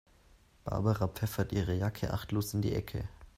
[0.63, 3.07] Barbara pfeffert ihre Jacke achtlos in die Ecke.